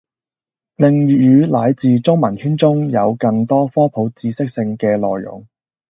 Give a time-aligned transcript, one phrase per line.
[0.77, 5.45] 令粵語乃至中文圈中有更多科普知識性嘅內容